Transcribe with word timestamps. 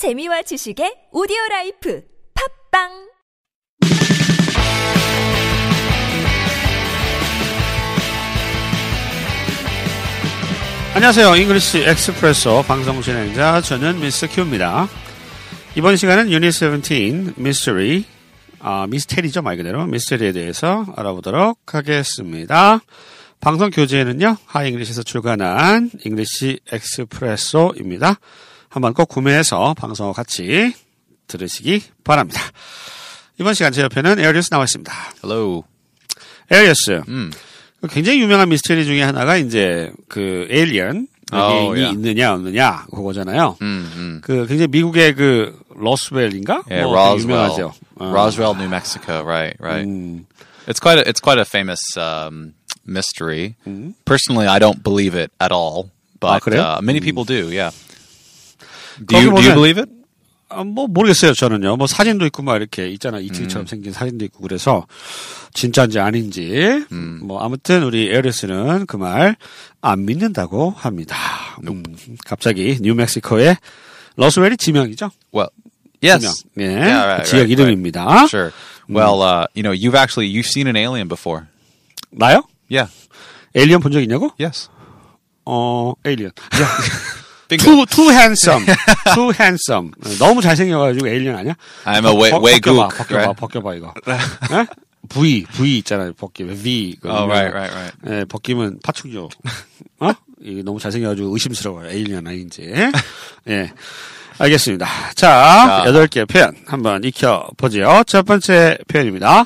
재미와 0.00 0.40
지식의 0.40 1.12
오디오 1.12 1.36
life 1.50 2.02
팟빵 2.70 2.88
안녕하세요. 10.94 11.36
잉글리시 11.36 11.80
엑스프레소 11.80 12.62
방송 12.66 13.02
진행자 13.02 13.60
저는 13.60 14.00
미스터 14.00 14.28
큐입니다. 14.28 14.88
이번 15.76 15.96
시간은 15.96 16.30
유닛 16.32 16.52
17 16.52 17.34
미스터리 17.36 18.06
아, 18.60 18.86
미스테리죠 18.88 19.42
말 19.42 19.58
그대로 19.58 19.84
미스테리에 19.84 20.32
대해서 20.32 20.86
알아보도록 20.96 21.74
하겠습니다. 21.74 22.80
방송 23.42 23.68
교재는요 23.68 24.38
하잉글리시에서 24.46 25.02
출간한 25.02 25.90
잉글리시 26.06 26.60
엑스프레소입니다. 26.72 28.18
한번 28.70 28.94
꼭 28.94 29.08
구매해서 29.08 29.74
방송과 29.74 30.12
같이 30.12 30.72
들으시기 31.26 31.82
바랍니다. 32.04 32.40
이번 33.40 33.54
시간 33.54 33.72
제 33.72 33.82
옆에는 33.82 34.18
에어리스 34.18 34.50
나와 34.50 34.64
있습니다. 34.64 34.92
Hello. 35.22 35.64
에어리스 36.50 37.02
Mm. 37.06 37.30
굉장히 37.90 38.20
유명한 38.20 38.48
미스테리 38.48 38.84
중에 38.84 39.02
하나가 39.02 39.36
이제 39.36 39.90
그 40.08 40.46
alien 40.50 41.08
Oh, 41.32 41.76
이 41.78 41.82
yeah. 41.82 41.94
있느냐 41.94 42.32
없느냐 42.34 42.86
그거잖아요. 42.90 43.56
Mm, 43.62 43.86
mm. 43.94 44.20
그 44.22 44.46
굉장히 44.48 44.66
미국의 44.66 45.14
그 45.14 45.56
로스웰인가? 45.76 46.64
Yeah, 46.68 46.82
뭐 46.86 46.92
Roswell. 46.98 47.22
유명하죠. 47.22 47.72
어. 48.00 48.10
Roswell, 48.10 48.54
New 48.56 48.66
Mexico. 48.68 49.22
Right, 49.22 49.54
right. 49.60 49.86
음, 49.86 50.26
It's 50.66 50.80
quite 50.80 50.98
a 50.98 51.08
it's 51.08 51.20
quite 51.22 51.38
a 51.38 51.44
famous 51.46 51.78
um, 51.96 52.54
mystery. 52.84 53.54
Mm-hmm. 53.66 53.90
Personally, 54.04 54.48
I 54.48 54.58
don't 54.58 54.82
believe 54.82 55.14
it 55.14 55.30
at 55.40 55.52
all, 55.52 55.90
but 56.18 56.42
그래요? 56.42 56.78
uh, 56.78 56.82
many 56.82 56.98
people 57.00 57.22
do. 57.24 57.48
Yeah. 57.54 57.70
Do 59.06 59.16
you, 59.18 59.30
do 59.34 59.42
you 59.42 59.54
believe 59.54 59.78
it? 59.80 59.90
아, 60.52 60.64
뭐 60.64 60.86
모르겠어요 60.88 61.32
저는요. 61.32 61.76
뭐 61.76 61.86
사진도 61.86 62.26
있고 62.26 62.42
막 62.42 62.56
이렇게 62.56 62.88
있잖아 62.90 63.18
음. 63.18 63.22
이틀처럼 63.22 63.66
생긴 63.66 63.92
사진도 63.92 64.24
있고 64.24 64.40
그래서 64.40 64.86
진짜인지 65.54 66.00
아닌지 66.00 66.84
음. 66.90 67.20
뭐 67.22 67.40
아무튼 67.40 67.84
우리 67.84 68.08
에어리스는 68.10 68.86
그 68.86 68.96
말 68.96 69.36
안 69.80 70.04
믿는다고 70.04 70.70
합니다. 70.76 71.16
음, 71.68 71.82
갑자기 72.26 72.78
뉴멕시코의 72.82 73.56
러스웰이 74.16 74.56
지명이죠. 74.58 75.10
Well, 75.32 75.48
지명. 76.02 76.20
yes. 76.20 76.44
예, 76.58 76.64
Yeah, 76.66 77.04
right, 77.04 77.22
그 77.22 77.28
지역 77.30 77.40
right, 77.46 77.52
이름입니다. 77.52 78.04
right. 78.04 78.28
Sure. 78.28 78.52
Well, 78.88 79.22
uh, 79.22 79.46
you 79.54 79.62
know, 79.62 79.72
you've 79.72 79.94
actually 79.94 80.26
you've 80.28 80.48
seen 80.50 80.66
an 80.66 80.76
alien 80.76 81.06
before. 81.08 81.46
나요? 82.10 82.42
Yeah. 82.68 82.90
에일리언 83.54 83.80
본 83.80 83.92
적 83.92 84.02
있냐고? 84.02 84.32
Yes. 84.38 84.68
어, 85.46 85.94
에일리언. 86.04 86.32
Bingo. 86.50 86.66
too, 87.56 87.84
too 87.86 88.08
handsome. 88.10 88.64
too 89.14 89.30
handsome. 89.38 89.90
너무 90.18 90.40
잘생겨가지고 90.42 91.08
에일리언 91.08 91.36
아니야? 91.36 91.54
I'm 91.84 92.06
a 92.06 92.12
way 92.14 92.30
벗- 92.30 92.42
way 92.44 92.60
벗겨봐, 92.60 92.88
gook. 92.88 92.96
벗겨봐? 92.98 93.32
벗겨봐, 93.34 93.74
이거. 93.76 93.94
예? 94.52 94.66
V, 95.08 95.44
V 95.50 95.78
있잖아요, 95.78 96.12
벗기면. 96.12 96.62
V. 96.62 96.96
그 97.00 97.08
Oh, 97.08 97.24
right, 97.26 97.52
right, 97.52 97.74
right. 97.74 97.96
예, 98.06 98.24
벗기면 98.26 98.78
파충류. 98.82 99.28
어? 100.00 100.12
이게 100.42 100.62
너무 100.62 100.78
잘생겨가지고 100.78 101.32
의심스러워요. 101.32 101.88
에일리언 101.90 102.26
아닌지. 102.26 102.72
예. 103.48 103.72
알겠습니다. 104.38 104.86
자, 105.16 105.26
자. 105.66 105.82
여덟 105.86 106.06
개 106.06 106.24
표현 106.24 106.54
한번 106.66 107.02
익혀보죠. 107.04 108.04
첫 108.06 108.24
번째 108.24 108.78
표현입니다. 108.88 109.44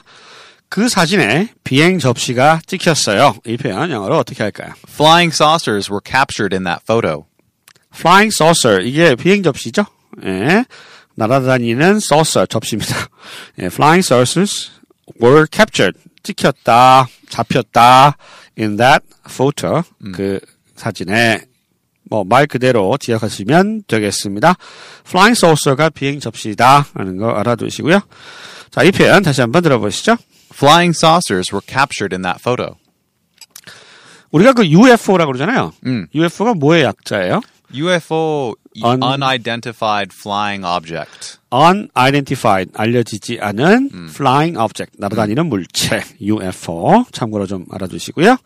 그 0.68 0.89
사진에 0.89 1.48
비행 1.64 1.98
접시가 1.98 2.61
찍혔어요. 2.66 3.36
이 3.46 3.56
표현 3.56 3.91
영어로 3.91 4.18
어떻게 4.18 4.42
할까요? 4.42 4.72
Flying 4.89 5.33
saucers 5.34 5.91
were 5.91 6.00
captured 6.05 6.55
in 6.55 6.64
that 6.64 6.83
photo. 6.84 7.27
Flying 7.94 8.32
saucer 8.34 8.86
이게 8.86 9.14
비행 9.14 9.42
접시죠. 9.42 9.84
예. 10.24 10.64
날아다니는 11.16 11.96
saucer 11.96 12.46
접시입니다. 12.46 12.94
예, 13.60 13.66
flying 13.66 14.04
saucers 14.04 14.70
were 15.22 15.46
captured 15.50 15.98
찍혔다, 16.22 17.06
잡혔다 17.28 18.16
in 18.58 18.77
that 18.77 19.04
photo 19.28 19.83
그 20.12 20.40
사진에 20.77 21.42
뭐 22.10 22.24
말 22.24 22.46
그대로 22.46 22.96
기억하시면 23.00 23.84
되겠습니다. 23.86 24.56
flying 25.06 25.38
saucer가 25.38 25.90
비행 25.90 26.20
접시다 26.20 26.86
하는 26.94 27.16
거 27.16 27.30
알아두시고요. 27.30 28.00
자, 28.70 28.83
이 28.83 28.90
표현 28.90 29.22
다시 29.22 29.40
한번 29.40 29.62
들어보시죠. 29.62 30.16
Flying 30.52 30.96
saucers 30.96 31.52
were 31.52 31.62
captured 31.66 32.14
in 32.14 32.22
that 32.22 32.40
photo. 32.40 32.77
우리가 34.30 34.52
그 34.52 34.66
UFO라고 34.66 35.33
그러잖아요. 35.33 35.72
음. 35.86 36.06
UFO가 36.14 36.54
뭐의 36.54 36.83
약자예요? 36.84 37.40
UFO, 37.74 38.55
Un- 38.83 39.02
unidentified 39.02 40.11
flying 40.12 40.64
object. 40.64 41.39
unidentified 41.52 42.70
알려지지 42.74 43.39
않은 43.40 44.08
flying 44.11 44.58
object 44.58 44.96
날아다니는 44.98 45.46
물체 45.46 46.02
UFO 46.20 47.05
참고로 47.13 47.46
좀 47.46 47.64
알아두시고요. 47.70 48.36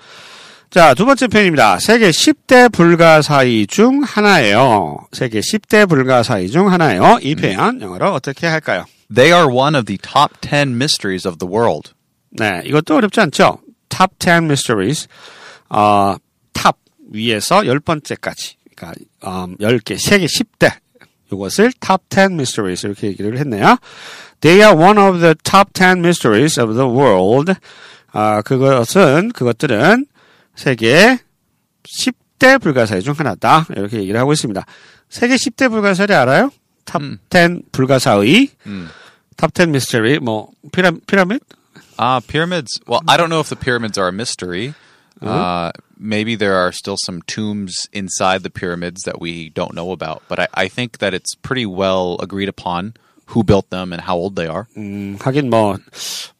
자, 0.70 0.92
두 0.92 1.06
번째 1.06 1.28
표현입니다. 1.28 1.78
세계 1.78 2.10
10대 2.10 2.70
불가사의 2.72 3.66
중 3.68 4.02
하나예요. 4.02 4.98
세계 5.12 5.40
10대 5.40 5.88
불가사의 5.88 6.50
중 6.50 6.70
하나예요. 6.70 7.18
이 7.22 7.34
표현 7.34 7.80
영어로 7.80 8.12
어떻게 8.12 8.46
할까요? 8.46 8.84
They 9.14 9.32
are 9.34 9.50
one 9.50 9.74
of 9.74 9.86
the 9.86 9.96
top 9.96 10.38
10 10.42 10.74
mysteries 10.74 11.26
of 11.26 11.38
the 11.38 11.50
world. 11.50 11.92
네, 12.30 12.60
이것도 12.66 12.96
어렵지 12.96 13.18
않죠? 13.20 13.60
Top 13.88 14.12
10 14.18 14.44
mysteries. 14.44 15.08
어, 15.70 16.16
top 16.52 16.76
위에서 17.10 17.64
열 17.66 17.80
번째까지. 17.80 18.56
그러니까 18.78 18.94
음, 19.26 19.56
10개, 19.58 19.98
세계 19.98 20.26
10대. 20.26 20.72
이것을 21.32 21.72
top 21.80 22.04
10 22.08 22.32
mysteries 22.32 22.86
이렇게 22.86 23.08
얘기를 23.08 23.36
했네요. 23.38 23.76
They 24.40 24.64
are 24.64 24.74
one 24.78 24.98
of 24.98 25.20
the 25.20 25.34
top 25.42 25.72
10 25.74 25.98
mysteries 25.98 26.58
of 26.60 26.74
the 26.74 26.88
world. 26.88 27.52
아, 28.12 28.40
그것은 28.42 29.32
그것들은 29.32 30.06
세계 30.54 31.18
10대 31.84 32.60
불가사의 32.62 33.02
중 33.02 33.14
하나다. 33.16 33.66
이렇게 33.76 33.98
얘기를 33.98 34.18
하고 34.18 34.32
있습니다. 34.32 34.64
세계 35.10 35.34
10대 35.34 35.70
불가사를 35.70 36.14
알아요? 36.14 36.50
탑10 36.86 37.72
불가사의 37.72 38.48
탑10 39.36 39.62
mystery 39.68 40.18
뭐 40.20 40.50
피라 40.72 40.92
피라미드 41.06 41.44
Uh, 42.00 42.20
pyramids. 42.20 42.78
Well, 42.86 43.00
I 43.08 43.16
don't 43.16 43.28
know 43.28 43.40
if 43.40 43.48
the 43.48 43.56
pyramids 43.56 43.98
are 43.98 44.06
a 44.06 44.12
mystery. 44.12 44.72
Uh, 45.21 45.71
maybe 45.97 46.35
there 46.35 46.55
are 46.55 46.73
still 46.73 46.97
some 47.05 47.21
tombs 47.23 47.87
inside 47.93 48.43
the 48.43 48.49
pyramids 48.49 49.03
that 49.05 49.21
we 49.21 49.49
don't 49.51 49.73
know 49.73 49.91
about. 49.91 50.21
But 50.27 50.39
I, 50.39 50.47
I 50.53 50.67
think 50.67 50.97
that 50.97 51.13
it's 51.13 51.33
pretty 51.35 51.65
well 51.65 52.17
agreed 52.19 52.49
upon 52.49 52.95
who 53.27 53.41
built 53.41 53.69
them 53.69 53.93
and 53.93 54.01
how 54.01 54.17
old 54.17 54.35
they 54.35 54.47
are. 54.47 54.67
음, 54.75 55.17
하긴 55.17 55.49
뭐, 55.49 55.77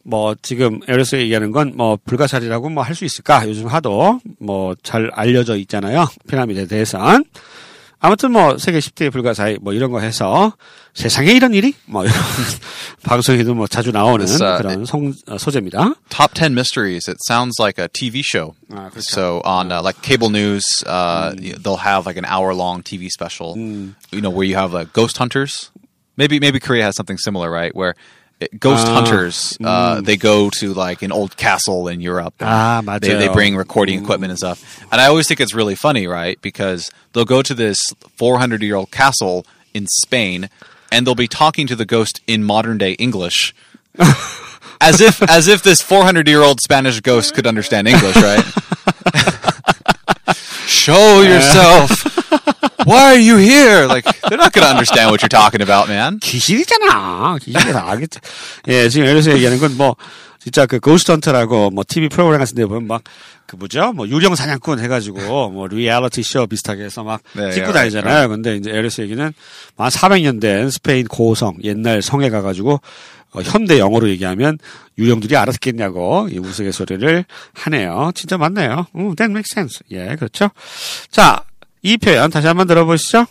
뭐, 0.04 0.34
지금 0.42 0.80
에어리스 0.86 1.16
얘기하는 1.16 1.50
건 1.50 1.72
뭐, 1.76 1.96
불가사리라고 2.04 2.68
뭐 2.68 2.84
할 2.84 2.94
수 2.94 3.06
있을까? 3.06 3.48
요즘 3.48 3.68
하도 3.68 4.20
뭐, 4.38 4.74
잘 4.82 5.10
알려져 5.14 5.56
있잖아요. 5.56 6.04
피라미드에 6.28 6.66
대해선. 6.66 7.24
아무튼 8.01 8.31
뭐, 8.31 8.57
세계 8.57 8.79
10대 8.79 9.11
불가사의 9.11 9.59
뭐 9.61 9.73
이런 9.73 9.91
거 9.91 9.99
해서 9.99 10.53
세상에 10.93 11.31
이런 11.31 11.53
일이? 11.53 11.73
뭐, 11.85 12.05
이런 12.05 12.15
방송에도 13.03 13.53
뭐 13.53 13.67
자주 13.67 13.91
나오는 13.91 14.25
uh, 14.25 14.57
그런 14.57 14.85
송, 14.85 15.13
어, 15.27 15.37
소재입니다. 15.37 15.95
Top 16.09 16.33
10 16.33 16.53
mysteries. 16.53 17.09
It 17.09 17.17
sounds 17.27 17.59
like 17.59 17.77
a 17.77 17.89
TV 17.89 18.21
show. 18.23 18.55
Ah, 18.71 18.89
그렇죠. 18.89 19.01
so 19.03 19.41
on 19.43 19.71
uh, 19.71 19.81
like 19.81 20.01
cable 20.01 20.29
news, 20.29 20.65
uh, 20.87 21.33
they'll 21.35 21.83
have 21.83 22.05
like 22.05 22.17
an 22.17 22.25
hour 22.25 22.53
long 22.53 22.83
TV 22.83 23.09
special. 23.09 23.57
You 23.57 24.21
know 24.21 24.29
where 24.29 24.45
you 24.45 24.55
have 24.55 24.71
like 24.73 24.93
ghost 24.93 25.17
hunters. 25.17 25.71
Maybe 26.15 26.39
maybe 26.39 26.59
Korea 26.59 26.83
has 26.85 26.95
something 26.95 27.17
similar, 27.17 27.51
right? 27.51 27.75
Where 27.75 27.95
ghost 28.57 28.87
uh, 28.87 28.93
hunters. 28.93 29.57
Uh, 29.63 29.97
mm. 29.97 30.05
They 30.05 30.17
go 30.17 30.49
to 30.59 30.73
like 30.73 31.01
an 31.01 31.11
old 31.11 31.37
castle 31.37 31.87
in 31.87 32.01
Europe. 32.01 32.33
Ah, 32.39 32.81
they, 33.01 33.13
they 33.13 33.27
bring 33.29 33.55
recording 33.55 33.99
mm. 33.99 34.03
equipment 34.03 34.31
and 34.31 34.37
stuff. 34.37 34.81
And 34.91 35.01
I 35.01 35.07
always 35.07 35.27
think 35.27 35.39
it's 35.39 35.53
really 35.53 35.75
funny, 35.75 36.07
right? 36.07 36.41
Because 36.41 36.91
they'll 37.13 37.25
go 37.25 37.41
to 37.41 37.53
this 37.53 37.79
400 38.17 38.61
year 38.61 38.75
old 38.75 38.91
castle 38.91 39.45
in 39.73 39.87
Spain, 39.87 40.49
and 40.91 41.05
they'll 41.05 41.15
be 41.15 41.27
talking 41.27 41.67
to 41.67 41.75
the 41.75 41.85
ghost 41.85 42.21
in 42.27 42.43
modern 42.43 42.77
day 42.77 42.93
English. 42.93 43.53
as 44.81 45.01
if 45.01 45.21
as 45.29 45.47
if 45.47 45.61
this 45.63 45.81
400 45.81 46.27
year 46.27 46.41
old 46.41 46.61
Spanish 46.61 46.99
ghost 47.01 47.33
could 47.33 47.45
understand 47.45 47.87
English, 47.87 48.15
right? 48.15 48.43
Show 50.67 51.21
yourself. 51.21 52.18
Why 52.89 53.13
are 53.13 53.21
you 53.21 53.37
here? 53.37 53.85
Like 53.85 54.03
they're 54.29 54.37
not 54.37 54.51
going 54.51 54.65
to 54.65 54.71
understand 54.71 55.11
what 55.11 55.21
you're 55.21 55.29
talking 55.29 55.61
about, 55.61 55.87
man. 55.87 56.19
귀신이잖아. 56.19 57.37
귀신이 57.41 57.71
다 57.71 57.87
알겠지. 57.87 58.19
예, 58.67 58.89
지금 58.89 59.05
에어리스 59.05 59.29
얘기하는 59.29 59.59
건 59.59 59.77
뭐, 59.77 59.95
진짜 60.39 60.65
그 60.65 60.79
고스트 60.79 61.11
헌터라고 61.11 61.69
뭐 61.69 61.83
TV 61.87 62.09
프로그램 62.09 62.39
같은 62.39 62.55
데 62.55 62.65
보면 62.65 62.87
막 62.87 63.03
그 63.49 63.55
뭐죠? 63.55 63.93
뭐 63.93 64.07
유령 64.07 64.35
사냥꾼 64.35 64.79
해 64.79 64.87
가지고 64.87 65.49
뭐 65.49 65.65
리얼리티 65.65 66.21
쇼 66.21 66.45
비슷하게 66.45 66.83
해서 66.83 67.03
막 67.03 67.21
네, 67.33 67.51
찍고 67.51 67.69
예, 67.69 67.73
다니잖아요. 67.73 68.29
근데 68.29 68.55
이제 68.55 68.69
에어리스 68.69 69.01
얘기는 69.01 69.33
한 69.75 69.89
400년 69.89 70.39
된 70.39 70.69
스페인 70.69 71.07
고성 71.07 71.57
옛날 71.63 72.03
성에 72.03 72.29
가 72.29 72.43
가지고 72.43 72.79
어, 73.31 73.41
현대 73.41 73.79
영어로 73.79 74.07
얘기하면 74.09 74.59
유령들이 74.99 75.35
알았겠냐고 75.35 76.29
이 76.31 76.37
우스갯소리를 76.37 77.25
하네요. 77.53 78.11
진짜 78.13 78.37
맞네요. 78.37 78.85
음, 78.95 79.15
that 79.15 79.31
makes 79.31 79.51
sense. 79.51 79.79
예, 79.89 80.15
그렇죠. 80.15 80.51
자, 81.09 81.43
이 81.81 81.97
표현 81.97 82.29
다시 82.29 82.47
한번 82.47 82.67
들어보시죠. 82.67 83.25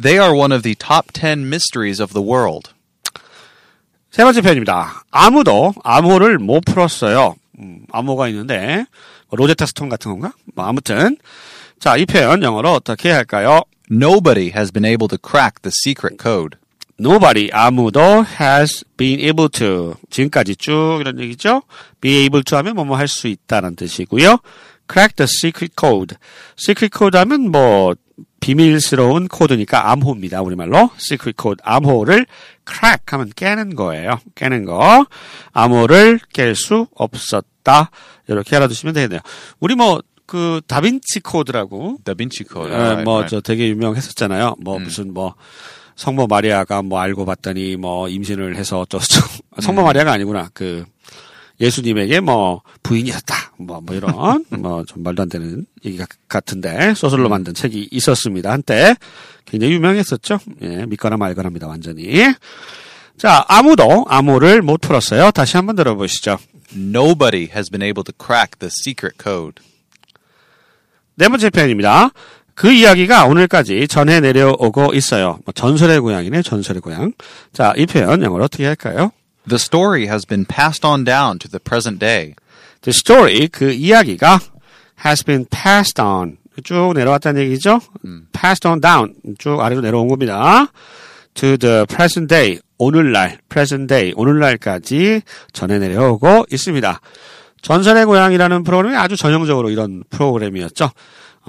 They 0.00 0.22
are 0.22 0.38
one 0.38 0.52
of 0.54 0.62
the 0.62 0.74
top 0.74 1.12
10 1.12 1.46
mysteries 1.46 2.00
of 2.00 2.12
the 2.12 2.26
world. 2.26 2.70
세 4.10 4.22
번째 4.24 4.40
표현입니다. 4.40 5.04
아무도 5.10 5.74
암호를 5.82 6.38
못 6.38 6.60
풀었어요. 6.64 7.36
음, 7.58 7.84
암호가 7.90 8.28
있는데 8.28 8.86
뭐 9.28 9.36
로제타 9.36 9.66
스톤 9.66 9.88
같은 9.88 10.10
건가? 10.12 10.32
뭐 10.54 10.64
아무튼 10.66 11.16
자, 11.78 11.96
이 11.96 12.06
표현 12.06 12.42
영어로 12.42 12.72
어떻게 12.72 13.10
할까요? 13.10 13.62
Nobody 13.90 14.50
has 14.54 14.72
been 14.72 14.84
able 14.84 15.08
to 15.08 15.18
crack 15.18 15.62
the 15.62 15.72
secret 15.72 16.16
code. 16.20 16.58
Nobody 17.00 17.48
아무도 17.52 18.24
has 18.40 18.84
been 18.96 19.20
able 19.20 19.48
to 19.50 19.94
지금까지 20.10 20.56
쭉 20.56 20.98
이런 21.00 21.20
얘기죠. 21.20 21.62
be 22.00 22.24
able 22.24 22.42
to 22.42 22.58
하면 22.58 22.74
뭐뭐 22.74 22.96
할 22.96 23.06
수 23.06 23.28
있다는 23.28 23.76
뜻이고요. 23.76 24.38
Crack 24.90 25.16
the 25.16 25.28
secret 25.28 25.74
code. 25.78 26.16
secret 26.58 26.90
code 26.96 27.18
하면 27.18 27.50
뭐 27.50 27.94
비밀스러운 28.40 29.28
코드니까 29.28 29.90
암호입니다. 29.90 30.42
우리말로 30.42 30.90
secret 31.00 31.36
code 31.40 31.60
암호를 31.64 32.26
crack 32.66 33.02
하면 33.06 33.30
깨는 33.34 33.74
거예요. 33.74 34.20
깨는 34.34 34.64
거. 34.64 35.06
암호를 35.52 36.20
깰 36.32 36.54
수 36.54 36.86
없었다. 36.94 37.90
이렇게 38.28 38.56
알아두시면 38.56 38.94
되겠네요. 38.94 39.20
우리 39.60 39.74
뭐그 39.74 40.60
다빈치 40.66 41.20
코드라고 41.20 41.98
Vinci 42.04 42.46
Code. 42.50 42.70
예, 42.72 42.76
Right, 42.76 43.04
뭐, 43.04 43.14
right. 43.16 43.30
저 43.30 43.40
되게 43.40 43.68
유명했었잖아요. 43.68 44.56
뭐, 44.62 44.78
무슨 44.78 45.12
뭐, 45.12 45.34
성모 45.96 46.26
마리아가 46.28 46.82
뭐 46.82 47.00
알고 47.00 47.24
봤더니 47.24 47.76
뭐 47.76 48.08
임신을 48.08 48.56
해서 48.56 48.80
어쩌고저쩌고. 48.80 49.32
성모 49.60 49.82
마리아가 49.82 50.12
아니구나. 50.12 50.48
그, 50.54 50.84
예수님에게 51.60 52.20
뭐 52.20 52.62
부인이었다. 52.82 53.47
뭐, 53.58 53.80
뭐 53.80 53.94
이런, 53.94 54.12
뭐 54.50 54.84
좀 54.84 55.02
말도 55.02 55.22
안 55.22 55.28
되는 55.28 55.66
얘기 55.84 55.98
가- 55.98 56.06
같은데, 56.28 56.94
소설로 56.94 57.28
만든 57.28 57.54
책이 57.54 57.88
있었습니다. 57.90 58.50
한때. 58.50 58.94
굉장히 59.44 59.74
유명했었죠. 59.74 60.38
예, 60.62 60.84
믿거나 60.86 61.16
말거나입니다. 61.16 61.66
완전히. 61.66 62.22
자, 63.16 63.44
아무도 63.48 64.04
암호를 64.08 64.62
못 64.62 64.80
풀었어요. 64.80 65.30
다시 65.32 65.56
한번 65.56 65.74
들어보시죠. 65.76 66.38
Nobody 66.76 67.48
has 67.52 67.70
been 67.70 67.82
able 67.82 68.04
to 68.04 68.12
crack 68.16 68.58
the 68.58 68.70
secret 68.70 69.16
code. 69.22 69.62
네 71.16 71.28
번째 71.28 71.50
표현입니다. 71.50 72.10
그 72.54 72.70
이야기가 72.72 73.24
오늘까지 73.26 73.88
전해 73.88 74.20
내려오고 74.20 74.92
있어요. 74.94 75.38
뭐 75.44 75.52
전설의 75.54 76.00
고향이네, 76.00 76.42
전설의 76.42 76.80
고향. 76.80 77.12
자, 77.52 77.72
이 77.76 77.86
표현 77.86 78.22
영어로 78.22 78.44
어떻게 78.44 78.66
할까요? 78.66 79.12
The 79.48 79.56
story 79.56 80.02
has 80.08 80.26
been 80.26 80.44
passed 80.44 80.86
on 80.86 81.04
down 81.04 81.38
to 81.38 81.48
the 81.48 81.58
present 81.62 81.98
day. 81.98 82.34
The 82.82 82.92
story, 82.94 83.48
그 83.48 83.70
이야기가 83.72 84.40
has 85.04 85.24
been 85.24 85.46
passed 85.50 86.00
on. 86.00 86.38
쭉 86.64 86.92
내려왔다는 86.94 87.42
얘기죠? 87.42 87.80
passed 88.32 88.66
on 88.66 88.80
down. 88.80 89.14
쭉 89.38 89.60
아래로 89.60 89.80
내려온 89.80 90.08
겁니다. 90.08 90.66
to 91.34 91.56
the 91.56 91.86
present 91.86 92.28
day. 92.28 92.58
오늘날, 92.78 93.38
present 93.48 93.86
day. 93.86 94.12
오늘날까지 94.16 95.22
전해 95.52 95.78
내려오고 95.78 96.46
있습니다. 96.50 97.00
전설의 97.62 98.06
고향이라는 98.06 98.64
프로그램이 98.64 98.96
아주 98.96 99.16
전형적으로 99.16 99.70
이런 99.70 100.04
프로그램이었죠. 100.10 100.90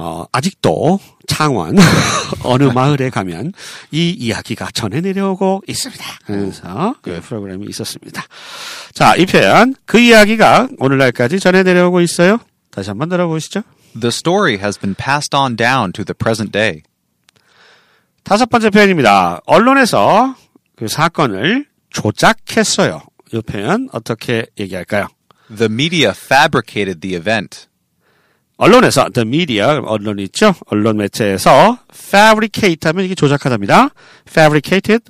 어, 0.02 0.26
아직도 0.32 0.98
창원 1.28 1.76
어느 2.46 2.64
마을에 2.64 3.10
가면 3.10 3.52
이 3.92 4.12
이야기가 4.12 4.70
전해 4.74 5.02
내려오고 5.02 5.62
있습니다. 5.68 6.04
그래서 6.26 6.96
그 7.02 7.20
프로그램이 7.20 7.66
있었습니다. 7.68 8.24
자, 8.94 9.18
이 9.18 9.26
표현 9.26 9.76
그 9.86 10.00
이야기가 10.00 10.70
오늘날까지 10.78 11.42
전해 11.42 11.64
내려오고 11.64 12.00
있어요. 12.00 12.38
다시 12.72 12.90
한번 12.90 13.10
들어보시죠. 13.10 13.64
The 14.00 14.08
story 14.08 14.58
has 14.60 14.80
been 14.80 14.96
passed 14.96 15.36
on 15.36 15.58
down 15.58 15.92
to 15.92 16.06
the 16.06 16.16
present 16.18 16.54
day. 16.54 16.82
다섯 18.24 18.46
번째 18.46 18.70
표현입니다. 18.70 19.42
언론에서 19.48 20.34
그 20.78 20.88
사건을 20.88 21.66
조작했어요. 21.90 23.02
이 23.34 23.42
표현 23.42 23.90
어떻게 23.92 24.46
얘기할까요? 24.58 25.08
The 25.54 25.70
media 25.70 26.14
fabricated 26.16 27.02
the 27.02 27.18
event. 27.18 27.69
언론에서 28.64 29.10
the 29.14 29.26
media 29.26 29.80
언론 29.86 30.20
있죠? 30.20 30.54
언론 30.68 30.98
매체에서 30.98 31.80
fabricate 31.94 32.78
하면 32.90 33.06
이게 33.06 33.16
조작하답니다. 33.16 33.90
fabricated 34.28 35.02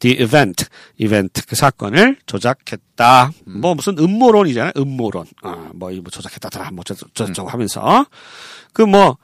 the 0.00 0.16
event 0.20 0.64
이벤트 0.98 1.46
그 1.46 1.54
사건을 1.54 2.16
조작했다. 2.26 3.30
뭐 3.46 3.76
무슨 3.76 3.96
음모론이잖아요. 3.96 4.72
음모론. 4.76 5.26
아, 5.42 5.70
뭐 5.74 5.92
이거 5.92 6.10
조작했다더라. 6.10 6.72
뭐 6.72 6.82
저저저 6.82 7.44
하면서 7.44 8.06
그 8.72 8.82
뭐 8.82 9.18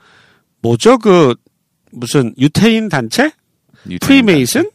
뭐죠? 0.61 0.97
그 0.97 1.35
무슨 1.91 2.33
유태인 2.37 2.87
단체? 2.87 3.31
프리메이슨? 3.99 4.69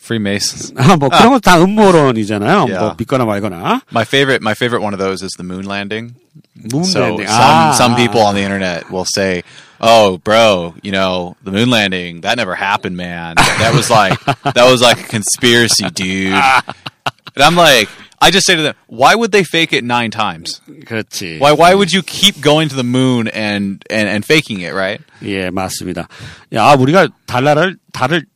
Freemasons. 0.00 0.74
아, 0.76 0.96
뭐 0.96 1.08
그런 1.08 1.30
거 1.30 1.38
다 1.40 1.56
음모론이잖아요. 1.62 2.66
Yeah. 2.68 2.78
뭐 2.80 2.94
믿거나 2.98 3.24
말거나. 3.24 3.80
My 3.90 4.04
favorite, 4.04 4.42
my 4.42 4.52
favorite 4.52 4.82
one 4.84 4.92
of 4.92 5.00
those 5.00 5.22
is 5.22 5.32
the 5.38 5.44
moon 5.44 5.64
landing. 5.64 6.14
moon 6.54 6.84
so 6.84 7.00
landing. 7.00 7.26
some 7.26 7.40
아, 7.40 7.74
some 7.74 7.92
아. 7.94 7.96
people 7.96 8.20
on 8.20 8.34
the 8.34 8.42
internet 8.42 8.90
will 8.90 9.06
say, 9.06 9.42
"Oh, 9.80 10.18
bro, 10.18 10.74
you 10.82 10.92
know 10.92 11.36
the 11.42 11.50
moon 11.50 11.70
landing 11.70 12.20
that 12.20 12.36
never 12.36 12.54
happened, 12.54 12.96
man. 12.98 13.36
That 13.36 13.72
was 13.74 13.88
like 13.88 14.20
that 14.44 14.68
was 14.70 14.82
like 14.82 15.00
a 15.00 15.08
conspiracy, 15.08 15.88
dude." 15.88 16.34
And 16.36 17.42
I'm 17.42 17.56
like, 17.56 17.88
I 18.20 18.30
just 18.30 18.44
say 18.46 18.56
to 18.56 18.62
them, 18.62 18.74
"Why 18.86 19.14
would 19.14 19.32
they 19.32 19.42
fake 19.42 19.72
it 19.72 19.84
nine 19.84 20.10
times? 20.12 20.60
그렇지. 20.84 21.40
Why 21.40 21.52
why 21.52 21.72
would 21.74 21.92
you 21.96 22.02
keep 22.02 22.40
going 22.44 22.68
to 22.68 22.76
the 22.76 22.84
moon 22.84 23.26
and 23.28 23.82
and, 23.88 24.06
and 24.06 24.20
faking 24.24 24.60
it, 24.60 24.74
right?" 24.74 25.00
예, 25.24 25.48
맞습니다. 25.48 26.08
야, 26.52 26.74
우리가 26.76 27.08
달나라를 27.24 27.78
달을 27.92 28.26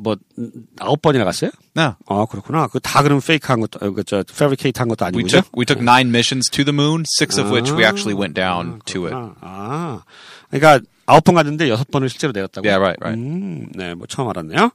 뭐 0.00 0.16
음, 0.38 0.50
아홉 0.78 1.00
번이나 1.00 1.24
갔어요? 1.24 1.50
No. 1.76 1.94
아, 2.06 2.26
그렇구나. 2.26 2.66
그 2.68 2.78
다 2.80 3.02
그럼 3.02 3.20
페이크한 3.20 3.60
것도 3.60 3.78
어, 3.86 3.90
그저 3.92 4.24
fabricate 4.28 4.78
한 4.78 4.88
것도 4.88 5.04
We 5.06 5.08
아니고요. 5.08 5.26
took 5.28 5.50
we 5.56 5.64
took 5.64 5.80
nine 5.82 6.08
missions 6.10 6.50
to 6.50 6.64
the 6.64 6.74
moon, 6.74 7.04
six 7.18 7.40
of 7.40 7.50
which 7.50 7.72
we 7.72 7.84
actually 7.84 8.14
went 8.18 8.34
down 8.34 8.80
to 8.86 9.06
it. 9.06 9.14
아, 9.14 9.34
아. 9.40 10.02
그러니까 10.50 10.84
아홉 11.05 11.23
번 11.23 11.35
갔는데 11.35 11.67
여섯 11.69 11.89
번을 11.91 12.09
실제로 12.09 12.31
내렸다고. 12.31 12.65
Yeah, 12.67 12.79
right, 12.81 12.97
right. 13.03 13.19
음, 13.21 13.67
네, 13.75 13.93
뭐 13.95 14.05
처음 14.07 14.29
알았네요. 14.29 14.71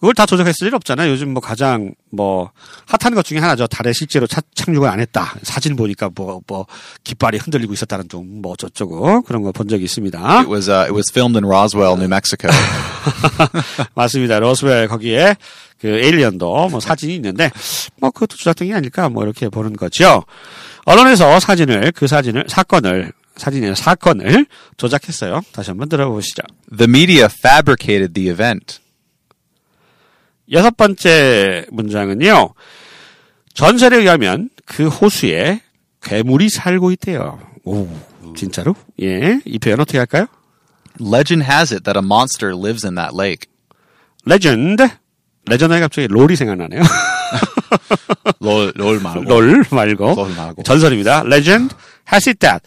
그걸 0.00 0.14
다 0.14 0.26
조작했을 0.26 0.66
일 0.68 0.74
없잖아요. 0.76 1.10
요즘 1.10 1.32
뭐 1.32 1.40
가장 1.40 1.92
뭐 2.10 2.50
핫한 2.86 3.14
것 3.14 3.24
중에 3.24 3.38
하나죠. 3.38 3.66
달에 3.66 3.92
실제로 3.92 4.26
차- 4.26 4.42
착륙을 4.54 4.88
안 4.88 5.00
했다. 5.00 5.34
사진 5.42 5.74
보니까 5.76 6.10
뭐뭐 6.14 6.66
깃발이 7.04 7.38
흔들리고 7.38 7.72
있었다는 7.72 8.08
좀뭐 8.08 8.54
어쩌고 8.62 9.22
그런 9.22 9.42
거 9.42 9.50
본 9.52 9.66
적이 9.68 9.84
있습니다. 9.84 10.18
It 10.40 10.48
was 10.50 10.70
uh, 10.70 10.82
it 10.84 10.92
was 10.94 11.10
filmed 11.10 11.36
in 11.36 11.44
Roswell, 11.50 11.94
New 11.96 12.06
Mexico. 12.08 12.48
맞습니다. 13.94 14.38
로스웰 14.38 14.88
거기에 14.88 15.36
그 15.80 15.88
에일리언도 15.88 16.68
뭐 16.68 16.80
사진이 16.80 17.14
있는데 17.16 17.50
뭐 17.96 18.10
그것도 18.10 18.36
조작된 18.36 18.68
게 18.68 18.74
아닐까 18.74 19.08
뭐 19.08 19.24
이렇게 19.24 19.48
보는 19.48 19.74
거죠. 19.74 20.24
언론에서 20.84 21.38
사진을 21.40 21.92
그 21.94 22.06
사진을 22.06 22.44
사건을 22.48 23.12
사진의 23.38 23.74
사건을 23.76 24.46
조작했어요. 24.76 25.40
다시 25.52 25.70
한번 25.70 25.88
들어보시죠. 25.88 26.42
the 26.76 26.88
media 26.88 27.28
fabricated 27.32 28.12
the 28.12 28.30
event. 28.30 28.80
여섯 30.52 30.76
번째 30.76 31.66
문장은요. 31.70 32.54
전설에 33.54 33.98
의하면 33.98 34.50
그 34.66 34.88
호수에 34.88 35.60
괴물이 36.02 36.48
살고 36.48 36.90
있대요. 36.92 37.40
오, 37.64 37.88
진짜로? 38.36 38.74
예. 39.02 39.40
이 39.44 39.58
표현 39.58 39.80
어떻게 39.80 39.98
할까요? 39.98 40.26
Legend 41.00 41.44
has 41.50 41.72
it 41.72 41.84
that 41.84 41.98
a 41.98 42.04
monster 42.04 42.54
lives 42.54 42.84
in 42.86 42.94
that 42.96 43.14
lake. 43.16 43.48
Legend. 44.24 44.88
Legend에 45.46 45.80
갑자기 45.80 46.08
롤이 46.08 46.36
생각나네요. 46.36 46.82
롤, 48.40 48.72
롤 48.76 49.00
말고. 49.00 49.24
롤 49.24 49.64
말고 49.70 50.14
롤 50.14 50.34
말고. 50.34 50.62
전설입니다. 50.62 51.22
Legend 51.26 51.74
has 52.12 52.28
it 52.28 52.38
that, 52.40 52.62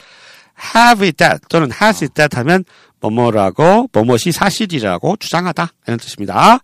have 0.76 1.06
it 1.06 1.18
that 1.18 1.42
또는 1.50 1.70
has 1.72 2.04
it 2.04 2.14
that 2.14 2.36
하면 2.38 2.64
뭐뭐라고 3.00 3.90
무엇이 3.92 4.32
사실이라고 4.32 5.18
주장하다 5.18 5.70
이런 5.88 6.00
뜻입니다. 6.00 6.60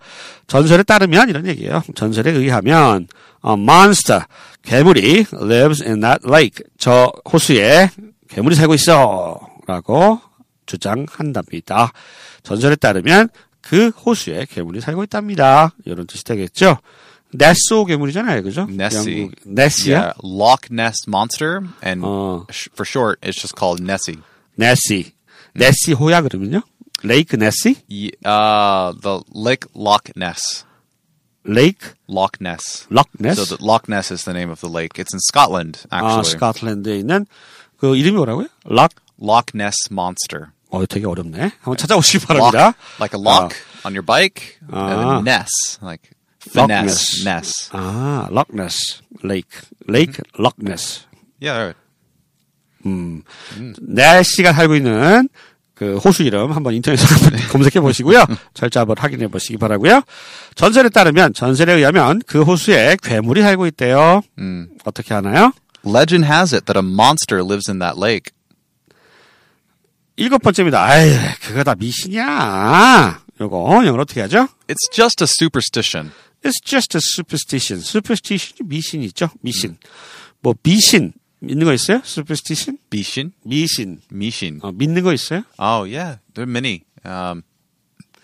전설에 0.48 0.84
따르면 0.84 1.30
이런 1.30 1.48
얘기예요. 1.48 1.82
전설에 1.96 2.32
의하면 2.32 3.08
a 3.46 3.54
monster 3.54 4.22
괴물이 4.64 5.26
lives 5.34 5.84
in 5.84 6.02
that 6.02 6.22
lake 6.28 6.66
저 6.78 7.12
호수에 7.32 7.90
괴물이 8.30 8.56
살고 8.56 8.76
있어라고 8.76 10.22
주장한답니다. 10.66 11.92
전설에 12.44 12.76
따르면 12.76 13.30
그 13.62 13.90
호수에 13.90 14.46
괴물이 14.50 14.82
살고 14.82 15.04
있답니다. 15.04 15.72
이런 15.86 16.06
뜻이 16.08 16.24
되겠죠. 16.24 16.78
네소 17.33 17.87
괴물이잖아요, 17.87 18.43
그죠? 18.43 18.67
Nessie. 18.69 19.23
영국- 19.31 19.35
네시야? 19.47 19.99
Yeah, 19.99 20.13
Loch 20.23 20.69
Ness 20.71 20.97
monster, 21.09 21.61
and 21.83 22.05
Oh. 22.05 22.45
sh- 22.53 22.69
for 22.75 22.85
short, 22.85 23.19
it's 23.23 23.41
just 23.41 23.57
called 23.57 23.81
Nessie. 23.83 24.21
네시. 24.59 25.13
네시 25.55 25.95
호야 25.95 26.21
그러면요? 26.21 26.61
레이크 27.03 27.37
네시? 27.37 27.77
Ye- 27.89 28.13
Uh, 28.25 28.93
the 29.01 29.21
Lake 29.35 29.67
Loch 29.75 30.13
Ness. 30.15 30.65
레이크 31.45 31.95
Loch 32.09 32.39
Ness. 32.41 32.87
럭 32.91 33.09
네스? 33.19 33.35
So 33.45 33.57
the 33.57 33.65
Loch 33.65 33.89
Ness 33.89 34.13
is 34.13 34.25
the 34.25 34.37
name 34.37 34.51
of 34.51 34.61
the 34.61 34.69
lake. 34.71 35.01
It's 35.01 35.13
in 35.13 35.19
Scotland, 35.21 35.85
아, 35.91 35.99
actually. 36.21 36.37
스코틀랜드에 36.37 36.99
있는 37.01 37.27
그 37.79 37.97
이름이 37.97 38.17
뭐라고요? 38.19 38.47
럭 38.67 38.93
Loch 39.21 39.53
Ness 39.55 39.89
monster. 39.91 40.53
어, 40.71 40.87
되게 40.87 41.07
어렵네. 41.07 41.53
한번 41.61 41.77
찾아보시기 41.77 42.25
바랍니다. 42.27 42.73
Lock, 42.73 42.79
like 43.01 43.13
a 43.19 43.21
lock 43.21 43.57
on 43.85 43.93
your 43.95 44.05
bike. 44.05 44.59
Ah. 44.73 44.89
And 44.89 45.01
then 45.01 45.25
ness, 45.25 45.79
like 45.83 46.13
Finesse, 46.50 47.30
ness. 47.30 47.70
아, 47.72 48.28
록네스, 48.32 49.02
레이크, 49.24 49.62
레이크, 49.88 50.22
록네스. 50.38 51.02
Yeah. 51.42 51.74
날씨가 53.82 54.54
살고 54.54 54.76
있는 54.76 55.28
그 55.76 55.98
호수 55.98 56.24
이름 56.24 56.52
한번 56.54 56.74
한번 56.82 57.40
검색해 57.52 57.80
보시고요. 57.82 58.26
절자 58.54 58.82
한번 58.82 58.98
확인해 58.98 59.28
보시기 59.28 59.58
바라고요. 59.58 60.02
전설에 60.56 60.90
따르면 60.90 61.34
전설에 61.34 61.74
의하면 61.74 62.22
그 62.26 62.42
호수에 62.42 62.98
괴물이 63.02 63.42
살고 63.42 63.68
있대요. 63.68 64.22
Mm. 64.40 64.70
어떻게 64.86 65.14
하나요? 65.14 65.52
Legend 65.86 66.26
has 66.26 66.56
it 66.56 66.66
that 66.66 66.78
a 66.78 66.84
monster 66.84 67.44
lives 67.44 67.70
in 67.70 67.80
that 67.80 68.00
lake. 68.00 68.32
일곱 70.16 70.42
번째입니다. 70.42 70.84
아이, 70.84 71.12
그거 71.44 71.64
다 71.64 71.76
미신이야. 71.76 73.22
요거 73.40 73.86
영어로 73.86 74.02
어떻게 74.02 74.22
하죠? 74.22 74.48
It's 74.68 74.92
just 74.92 75.24
a 75.24 75.28
superstition. 75.30 76.12
It's 76.43 76.61
just 76.61 76.97
a 76.97 77.01
superstition. 77.01 77.81
superstition 77.81 78.69
미신이죠. 78.69 79.31
미신. 79.43 79.77
뭐 80.41 80.55
미신 80.63 81.13
믿는 81.41 81.65
거 81.67 81.73
있어요? 81.73 82.01
superstition? 82.05 82.79
Bishin? 82.91 83.33
미신. 83.45 84.01
Mishin. 84.13 84.61
어, 84.63 84.73
믿는 84.73 85.03
거 85.03 85.13
있어요? 85.13 85.45
Oh 85.59 85.85
yeah, 85.85 86.19
there 86.35 86.45
are 86.45 86.51
many. 86.51 86.85
Um, 87.05 87.43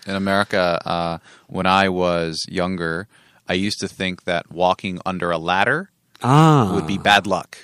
in 0.07 0.15
America, 0.15 0.79
uh, 0.85 1.17
when 1.47 1.65
I 1.65 1.89
was 1.89 2.45
younger, 2.49 3.07
I 3.47 3.53
used 3.53 3.79
to 3.81 3.87
think 3.87 4.23
that 4.23 4.51
walking 4.51 4.99
under 5.05 5.31
a 5.31 5.37
ladder 5.37 5.89
아. 6.21 6.71
would 6.73 6.87
be 6.87 6.97
bad 6.97 7.27
luck. 7.27 7.57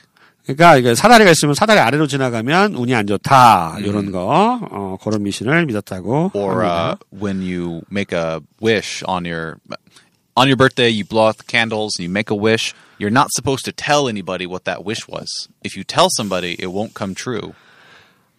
그러니까 0.45 0.77
이게 0.77 0.93
사다리가 0.93 1.31
있으면 1.31 1.55
사다리 1.55 1.79
아래로 1.79 2.05
지나가면 2.07 2.75
운이 2.75 2.93
안 2.93 3.07
좋다. 3.07 3.77
이런 3.79 4.11
거. 4.11 4.59
어, 4.69 4.97
그런 5.01 5.23
미신을 5.23 5.65
믿었다고. 5.65 6.31
Or 6.35 6.63
합니다. 6.63 6.91
uh, 6.91 6.95
when 7.11 7.41
you 7.41 7.81
make 7.89 8.13
a 8.15 8.41
wish 8.61 9.03
on 9.07 9.25
your 9.25 9.57
on 10.36 10.48
your 10.48 10.56
birthday, 10.56 10.88
you 10.88 11.04
blow 11.04 11.28
out 11.28 11.38
the 11.38 11.44
candles 11.44 11.96
and 11.98 12.04
you 12.04 12.10
make 12.10 12.30
a 12.30 12.34
wish. 12.34 12.74
You're 12.98 13.10
not 13.10 13.28
supposed 13.32 13.64
to 13.64 13.72
tell 13.72 14.08
anybody 14.08 14.46
what 14.46 14.64
that 14.64 14.84
wish 14.84 15.08
was. 15.08 15.48
If 15.64 15.76
you 15.76 15.84
tell 15.84 16.08
somebody, 16.10 16.56
it 16.58 16.66
won't 16.66 16.94
come 16.94 17.14
true. 17.14 17.54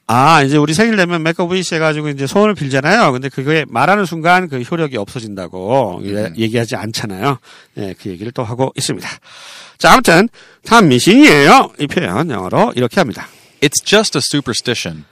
아, 0.07 0.43
이제 0.43 0.57
우리 0.57 0.73
생일 0.73 0.97
되면 0.97 1.23
메이크업 1.23 1.53
위시 1.53 1.75
해가지고 1.75 2.09
이제 2.09 2.27
소원을 2.27 2.53
빌잖아요. 2.53 3.13
근데 3.13 3.29
그거에 3.29 3.65
말하는 3.69 4.05
순간 4.05 4.49
그 4.49 4.59
효력이 4.59 4.97
없어진다고 4.97 6.01
예, 6.03 6.33
얘기하지 6.37 6.75
않잖아요. 6.75 7.39
예, 7.77 7.95
그 7.97 8.09
얘기를 8.09 8.31
또 8.33 8.43
하고 8.43 8.73
있습니다. 8.75 9.07
자, 9.77 9.93
아무튼, 9.93 10.27
참 10.65 10.89
미신이에요. 10.89 11.73
이 11.79 11.87
표현 11.87 12.29
영어로 12.29 12.73
이렇게 12.75 12.99
합니다. 12.99 13.27
It's 13.61 13.85
just 13.85 14.17
a 14.17 14.21
superstition. 14.21 15.05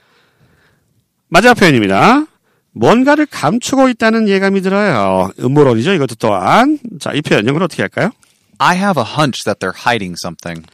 마지막 1.28 1.54
표현입니다. 1.54 2.26
뭔가를 2.72 3.26
감추고 3.26 3.88
있다는 3.88 4.28
예감이 4.28 4.60
들어요. 4.60 5.30
음모론이죠, 5.40 5.92
이것도 5.94 6.14
또한. 6.16 6.78
자, 7.00 7.12
이 7.12 7.20
표현 7.22 7.46
영어로 7.46 7.64
어떻게 7.64 7.82
할까요? 7.82 8.10
I 8.58 8.76
have 8.76 9.02
a 9.02 9.06
hunch 9.08 9.44
that 9.44 9.58
they're 9.58 9.74
hiding 9.74 10.14
something. 10.22 10.66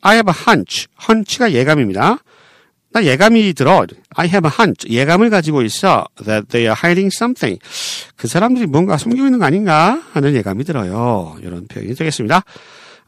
I 0.00 0.14
have 0.14 0.32
a 0.32 0.34
hunch. 0.46 0.86
hunch가 1.08 1.52
예감입니다. 1.52 2.18
나 2.92 3.04
예감이 3.04 3.54
들어. 3.54 3.86
I 4.16 4.26
have 4.28 4.48
a 4.48 4.52
hunch. 4.58 4.88
예감을 4.88 5.30
가지고 5.30 5.62
있어. 5.62 6.06
That 6.24 6.48
they 6.48 6.64
are 6.66 6.76
hiding 6.76 7.10
something. 7.14 7.58
그 8.16 8.28
사람들이 8.28 8.66
뭔가 8.66 8.96
숨기고 8.96 9.26
있는 9.26 9.38
거 9.38 9.44
아닌가 9.44 10.02
하는 10.12 10.34
예감이 10.34 10.64
들어요. 10.64 11.36
이런 11.42 11.66
표현이 11.66 11.94
되겠습니다. 11.94 12.42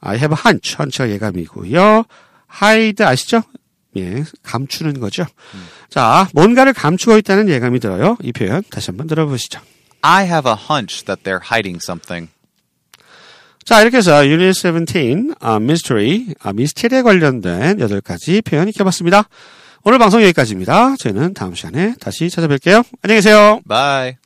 I 0.00 0.16
have 0.16 0.34
a 0.34 0.42
hunch. 0.44 0.76
hunch가 0.78 1.10
예감이고요. 1.10 2.04
hide 2.62 3.06
아시죠? 3.06 3.42
예, 3.96 4.24
감추는 4.42 5.00
거죠. 5.00 5.24
자, 5.94 6.26
뭔가를 6.34 6.72
감추고 6.72 7.18
있다는 7.18 7.48
예감이 7.48 7.78
들어요. 7.78 8.16
이 8.20 8.32
표현 8.32 8.64
다시 8.68 8.90
한번 8.90 9.06
들어보시죠. 9.06 9.60
I 10.00 10.24
have 10.24 10.50
a 10.50 10.56
hunch 10.58 11.04
that 11.04 11.22
they're 11.22 11.40
hiding 11.40 11.78
something. 11.80 12.32
자, 13.64 13.80
이렇게 13.80 13.98
해서 13.98 14.26
Unit 14.26 14.58
17, 14.58 15.34
아, 15.38 15.54
Mystery, 15.54 16.34
아, 16.42 16.52
미스테리에 16.52 17.02
관련된 17.02 17.78
8가지 17.78 18.44
표현 18.44 18.68
익혀봤습니다. 18.70 19.28
오늘 19.84 20.00
방송 20.00 20.20
여기까지입니다. 20.20 20.96
저희는 20.96 21.32
다음 21.32 21.54
시간에 21.54 21.94
다시 22.00 22.26
찾아뵐게요. 22.26 22.84
안녕히 23.02 23.18
계세요. 23.18 23.60
Bye. 23.68 24.23